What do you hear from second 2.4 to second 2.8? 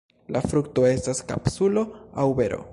bero.